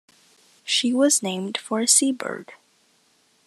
[0.63, 2.53] She was named for a sea bird.